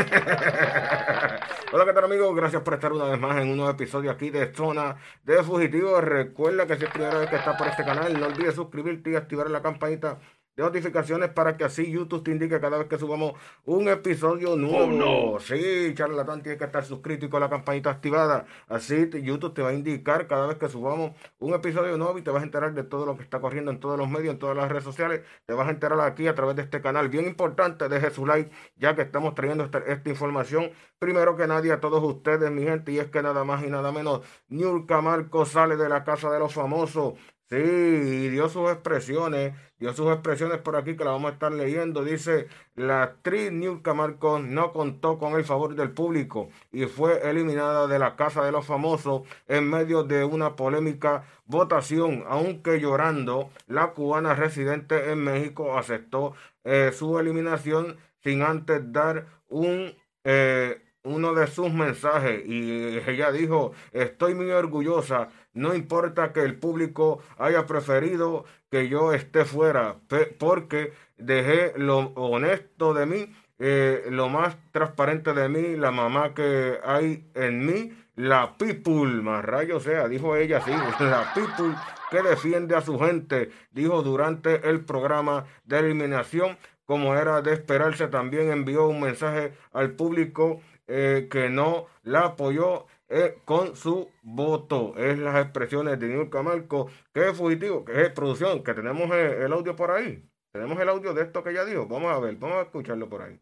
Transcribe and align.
Hola, 1.72 1.84
¿qué 1.84 1.92
tal 1.92 2.04
amigos? 2.04 2.34
Gracias 2.34 2.62
por 2.62 2.74
estar 2.74 2.92
una 2.92 3.04
vez 3.04 3.20
más 3.20 3.40
en 3.40 3.48
un 3.50 3.56
nuevo 3.56 3.70
episodio 3.70 4.10
aquí 4.10 4.30
de 4.30 4.52
Zona 4.54 4.96
de 5.24 5.42
Fugitivos. 5.42 6.02
Recuerda 6.02 6.66
que 6.66 6.76
si 6.76 6.84
es 6.84 6.90
primera 6.90 7.18
vez 7.18 7.28
que 7.28 7.36
estás 7.36 7.56
por 7.56 7.66
este 7.66 7.84
canal, 7.84 8.18
no 8.18 8.26
olvides 8.26 8.54
suscribirte 8.54 9.10
y 9.10 9.16
activar 9.16 9.50
la 9.50 9.60
campanita 9.60 10.18
de 10.60 10.66
notificaciones 10.66 11.30
para 11.30 11.56
que 11.56 11.64
así 11.64 11.90
YouTube 11.90 12.22
te 12.22 12.30
indique 12.30 12.60
cada 12.60 12.78
vez 12.78 12.86
que 12.86 12.98
subamos 12.98 13.32
un 13.64 13.88
episodio 13.88 14.56
nuevo. 14.56 15.32
Oh, 15.34 15.40
Sí, 15.40 15.94
charlatán, 15.94 16.42
tienes 16.42 16.58
que 16.58 16.66
estar 16.66 16.84
suscrito 16.84 17.26
y 17.26 17.28
con 17.30 17.40
la 17.40 17.48
campanita 17.48 17.90
activada. 17.90 18.46
Así 18.68 19.08
YouTube 19.22 19.54
te 19.54 19.62
va 19.62 19.70
a 19.70 19.74
indicar 19.74 20.26
cada 20.26 20.46
vez 20.46 20.58
que 20.58 20.68
subamos 20.68 21.12
un 21.38 21.54
episodio 21.54 21.96
nuevo 21.96 22.18
y 22.18 22.22
te 22.22 22.30
vas 22.30 22.42
a 22.42 22.44
enterar 22.44 22.74
de 22.74 22.84
todo 22.84 23.06
lo 23.06 23.16
que 23.16 23.22
está 23.22 23.40
corriendo 23.40 23.70
en 23.70 23.80
todos 23.80 23.98
los 23.98 24.08
medios, 24.08 24.34
en 24.34 24.38
todas 24.38 24.56
las 24.56 24.68
redes 24.68 24.84
sociales. 24.84 25.22
Te 25.46 25.54
vas 25.54 25.66
a 25.68 25.70
enterar 25.70 25.98
aquí 26.00 26.26
a 26.26 26.34
través 26.34 26.56
de 26.56 26.62
este 26.62 26.82
canal. 26.82 27.08
Bien 27.08 27.26
importante, 27.26 27.88
deje 27.88 28.10
su 28.10 28.26
like 28.26 28.50
ya 28.76 28.94
que 28.94 29.02
estamos 29.02 29.34
trayendo 29.34 29.64
esta, 29.64 29.78
esta 29.78 30.10
información 30.10 30.70
primero 31.00 31.34
que 31.34 31.46
nadie 31.46 31.72
a 31.72 31.80
todos 31.80 32.02
ustedes, 32.04 32.50
mi 32.50 32.62
gente, 32.62 32.92
y 32.92 32.98
es 32.98 33.10
que 33.10 33.22
nada 33.22 33.42
más 33.42 33.64
y 33.64 33.68
nada 33.68 33.90
menos, 33.90 34.20
Niurka 34.48 35.00
Marco 35.00 35.46
sale 35.46 35.76
de 35.76 35.88
la 35.88 36.04
casa 36.04 36.30
de 36.30 36.38
los 36.38 36.52
famosos. 36.52 37.14
Sí, 37.50 38.28
dio 38.28 38.48
sus 38.48 38.70
expresiones, 38.70 39.54
dio 39.80 39.92
sus 39.92 40.06
expresiones 40.12 40.58
por 40.58 40.76
aquí 40.76 40.96
que 40.96 41.02
la 41.02 41.10
vamos 41.10 41.32
a 41.32 41.34
estar 41.34 41.50
leyendo. 41.50 42.04
Dice, 42.04 42.46
la 42.76 43.02
actriz 43.02 43.50
Niurka 43.50 43.92
Marcos 43.92 44.40
no 44.44 44.72
contó 44.72 45.18
con 45.18 45.34
el 45.34 45.44
favor 45.44 45.74
del 45.74 45.90
público 45.90 46.48
y 46.70 46.84
fue 46.84 47.28
eliminada 47.28 47.88
de 47.88 47.98
la 47.98 48.14
Casa 48.14 48.44
de 48.44 48.52
los 48.52 48.66
Famosos 48.66 49.22
en 49.48 49.68
medio 49.68 50.04
de 50.04 50.24
una 50.24 50.54
polémica 50.54 51.24
votación, 51.46 52.22
aunque 52.28 52.78
llorando, 52.78 53.50
la 53.66 53.94
cubana 53.94 54.34
residente 54.36 55.10
en 55.10 55.18
México 55.24 55.76
aceptó 55.76 56.34
eh, 56.62 56.92
su 56.94 57.18
eliminación 57.18 57.96
sin 58.22 58.42
antes 58.42 58.92
dar 58.92 59.26
un... 59.48 59.92
Eh, 60.22 60.80
uno 61.02 61.34
de 61.34 61.46
sus 61.46 61.72
mensajes 61.72 62.42
y 62.46 62.98
ella 63.06 63.32
dijo, 63.32 63.72
estoy 63.92 64.34
muy 64.34 64.50
orgullosa, 64.50 65.28
no 65.54 65.74
importa 65.74 66.32
que 66.32 66.40
el 66.40 66.56
público 66.56 67.22
haya 67.38 67.66
preferido 67.66 68.44
que 68.70 68.88
yo 68.88 69.12
esté 69.12 69.44
fuera, 69.44 69.96
porque 70.38 70.92
dejé 71.16 71.72
lo 71.76 72.12
honesto 72.14 72.94
de 72.94 73.06
mí, 73.06 73.34
eh, 73.58 74.06
lo 74.10 74.28
más 74.28 74.56
transparente 74.72 75.32
de 75.34 75.48
mí, 75.48 75.76
la 75.76 75.90
mamá 75.90 76.34
que 76.34 76.78
hay 76.84 77.30
en 77.34 77.66
mí, 77.66 77.92
la 78.16 78.56
people, 78.58 79.22
más 79.22 79.44
rayo 79.44 79.80
sea, 79.80 80.08
dijo 80.08 80.36
ella 80.36 80.60
sí, 80.62 80.70
la 81.00 81.32
people 81.34 81.74
que 82.10 82.22
defiende 82.22 82.76
a 82.76 82.80
su 82.80 82.98
gente, 82.98 83.50
dijo 83.70 84.02
durante 84.02 84.68
el 84.68 84.84
programa 84.84 85.44
de 85.64 85.78
eliminación, 85.78 86.58
como 86.90 87.14
era 87.14 87.40
de 87.40 87.52
esperarse, 87.52 88.08
también 88.08 88.50
envió 88.50 88.88
un 88.88 89.00
mensaje 89.00 89.56
al 89.70 89.94
público 89.94 90.60
eh, 90.88 91.28
que 91.30 91.48
no 91.48 91.86
la 92.02 92.22
apoyó 92.22 92.86
eh, 93.08 93.40
con 93.44 93.76
su 93.76 94.10
voto. 94.24 94.96
Es 94.96 95.16
las 95.16 95.36
expresiones 95.40 96.00
de 96.00 96.08
Nilka 96.08 96.42
Marco, 96.42 96.90
que 97.14 97.28
es 97.28 97.36
fugitivo, 97.36 97.84
que 97.84 98.02
es 98.02 98.10
producción, 98.10 98.64
que 98.64 98.74
tenemos 98.74 99.08
eh, 99.12 99.44
el, 99.44 99.52
audio 99.52 99.76
por 99.76 99.92
ahí. 99.92 100.28
Tenemos 100.50 100.80
el 100.80 100.88
audio 100.88 101.14
de 101.14 101.22
esto 101.22 101.44
que 101.44 101.50
ella 101.50 101.64
dijo. 101.64 101.86
Vamos 101.86 102.10
a 102.10 102.18
ver, 102.18 102.34
vamos 102.34 102.56
a 102.56 102.62
escucharlo 102.62 103.08
por 103.08 103.22
ahí. 103.22 103.40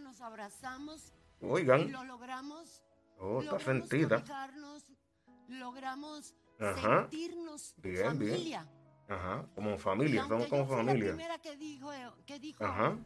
Nos 0.00 0.22
abrazamos. 0.22 1.12
Oigan. 1.42 1.92
lo 1.92 2.02
logramos. 2.04 2.82
Oh, 3.18 3.42
está 3.42 3.58
sentida. 3.58 4.24
Logramos 5.48 6.34
Ajá. 6.58 7.02
sentirnos 7.10 7.74
bien, 7.76 8.06
familia. 8.06 8.62
Bien. 8.62 8.79
Ajá, 9.10 9.44
como 9.56 9.76
familia, 9.76 10.24
somos 10.28 10.46
como 10.46 10.68
familia. 10.68 11.08
La 11.08 11.16
primera 11.16 11.38
que 11.38 11.56
dijo, 11.56 11.90
que 12.24 12.38
dijo 12.38 12.64
Ajá. 12.64 12.96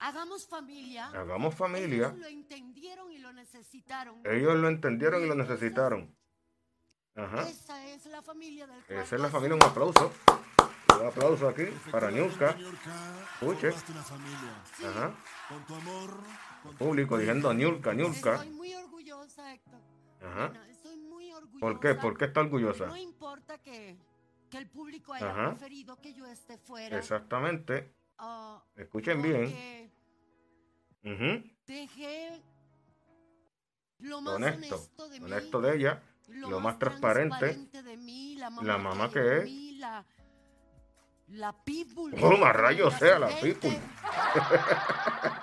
Hagamos 0.00 0.48
familia. 0.48 1.06
Hagamos 1.06 1.54
familia. 1.54 2.08
Ellos 2.08 2.18
lo 2.18 2.26
entendieron 2.26 3.12
y 3.12 3.18
lo 3.18 3.32
necesitaron. 3.32 4.20
Ellos 4.24 4.56
lo 4.56 4.68
entendieron 4.68 5.22
y 5.22 5.28
lo 5.28 5.36
necesitaron. 5.36 6.14
Ajá. 7.14 7.48
Esa 7.48 7.86
es 7.86 8.04
la 8.06 8.20
familia 8.20 8.66
del 8.66 8.82
Esa 8.88 9.14
es 9.14 9.22
la 9.22 9.28
familia. 9.28 9.54
Un 9.54 9.62
aplauso. 9.62 10.12
Un 11.00 11.06
aplauso 11.06 11.48
aquí 11.48 11.66
para 11.90 12.10
Niuska. 12.10 12.56
Escuche. 13.40 13.68
Ajá. 13.68 15.14
Con 15.48 15.66
tu 15.66 15.74
amor. 15.76 16.10
Con 16.64 16.76
Público 16.76 17.16
diciendo 17.16 17.54
Niurka, 17.54 17.94
Niurka. 17.94 18.34
Estoy 18.34 18.50
muy 18.50 18.74
orgullosa, 18.74 19.54
Héctor. 19.54 19.80
Ajá. 20.20 20.48
Bueno, 20.48 20.64
estoy 20.64 20.96
muy 20.96 21.32
orgullosa. 21.32 21.60
¿Por 21.60 21.80
qué? 21.80 21.94
¿Por 21.94 22.18
qué 22.18 22.24
está 22.24 22.40
orgullosa? 22.40 22.86
No 22.86 22.96
el 24.58 24.68
público 24.68 25.12
haya 25.14 25.30
Ajá. 25.30 25.50
preferido 25.50 26.00
que 26.00 26.14
yo 26.14 26.26
esté 26.26 26.58
fuera. 26.58 26.98
Exactamente. 26.98 27.92
Uh, 28.18 28.58
Escuchen 28.76 29.22
bien. 29.22 29.90
Uh 31.04 31.08
-huh. 31.08 31.56
Dejé 31.66 32.42
lo 34.00 34.20
más 34.20 34.34
honesto, 34.34 34.76
honesto 34.76 35.08
de, 35.08 35.20
mí, 35.20 35.26
honesto 35.26 35.60
de 35.60 35.76
ella, 35.76 36.02
lo, 36.28 36.50
lo 36.50 36.56
más, 36.60 36.74
más 36.74 36.78
transparente, 36.78 37.82
de 37.82 37.96
mí, 37.96 38.36
la 38.36 38.50
mamá, 38.50 38.66
la 38.66 38.78
mamá 38.78 39.08
que, 39.08 39.14
que 39.14 39.38
es. 39.38 39.44
Mí, 39.44 39.76
la, 39.78 40.04
la 41.28 41.52
people. 41.64 42.14
Oh, 42.22 42.36
más 42.36 42.54
rayos 42.54 42.94
sea 42.94 43.18
la 43.18 43.28
people. 43.40 43.70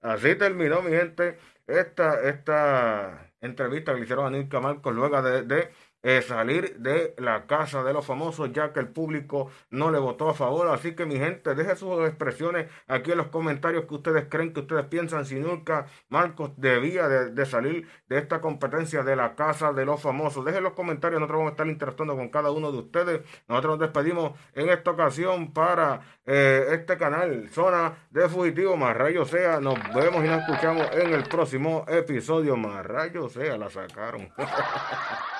Así 0.00 0.34
terminó, 0.36 0.80
mi 0.82 0.90
gente, 0.92 1.38
esta, 1.66 2.22
esta 2.22 3.32
entrevista 3.40 3.92
que 3.92 3.98
le 3.98 4.04
hicieron 4.04 4.26
a 4.26 4.30
Nilka 4.30 4.60
Marcos 4.60 4.94
luego 4.94 5.20
de, 5.22 5.42
de 5.42 5.72
eh, 6.02 6.22
salir 6.22 6.76
de 6.78 7.14
la 7.18 7.46
casa 7.46 7.82
de 7.82 7.92
los 7.92 8.06
famosos 8.06 8.52
ya 8.52 8.72
que 8.72 8.80
el 8.80 8.88
público 8.88 9.50
no 9.70 9.90
le 9.90 9.98
votó 9.98 10.28
a 10.28 10.34
favor. 10.34 10.68
Así 10.68 10.94
que 10.94 11.06
mi 11.06 11.16
gente, 11.16 11.54
deje 11.54 11.76
sus 11.76 12.06
expresiones 12.06 12.70
aquí 12.86 13.12
en 13.12 13.18
los 13.18 13.28
comentarios 13.28 13.86
que 13.86 13.94
ustedes 13.94 14.26
creen, 14.28 14.52
que 14.52 14.60
ustedes 14.60 14.84
piensan 14.86 15.24
si 15.24 15.36
nunca 15.36 15.86
Marcos 16.08 16.52
debía 16.56 17.08
de, 17.08 17.46
salir 17.46 17.88
de 18.08 18.18
esta 18.18 18.40
competencia 18.40 19.02
de 19.02 19.16
la 19.16 19.34
casa 19.34 19.72
de 19.72 19.84
los 19.84 20.00
famosos. 20.00 20.44
Dejen 20.44 20.62
los 20.62 20.74
comentarios, 20.74 21.20
nosotros 21.20 21.38
vamos 21.38 21.50
a 21.50 21.54
estar 21.54 21.66
interactuando 21.66 22.16
con 22.16 22.28
cada 22.28 22.50
uno 22.50 22.70
de 22.72 22.78
ustedes. 22.78 23.20
Nosotros 23.48 23.78
nos 23.78 23.80
despedimos 23.80 24.32
en 24.54 24.68
esta 24.68 24.90
ocasión 24.92 25.52
para 25.52 26.00
eh, 26.26 26.66
este 26.72 26.96
canal, 26.96 27.48
Zona 27.50 28.06
de 28.10 28.28
Fugitivo, 28.28 28.76
más 28.76 28.96
rayo 28.96 29.24
sea. 29.24 29.60
Nos 29.60 29.78
vemos 29.94 30.24
y 30.24 30.28
nos 30.28 30.42
escuchamos 30.42 30.88
en 30.92 31.12
el 31.12 31.24
próximo 31.24 31.84
episodio, 31.88 32.56
más 32.56 32.84
rayo 32.86 33.28
sea, 33.28 33.56
la 33.58 33.70
sacaron. 33.70 34.28